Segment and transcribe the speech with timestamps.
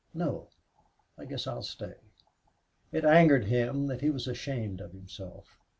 [0.15, 0.47] "No!
[1.15, 1.93] I guess I'll stay."
[2.91, 5.59] It angered him that he was ashamed of himself.